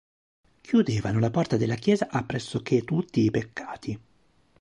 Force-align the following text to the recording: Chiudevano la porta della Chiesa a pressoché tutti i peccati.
Chiudevano 0.61 1.19
la 1.19 1.29
porta 1.29 1.57
della 1.57 1.75
Chiesa 1.75 2.07
a 2.09 2.23
pressoché 2.23 2.83
tutti 2.83 3.21
i 3.21 3.29
peccati. 3.29 3.99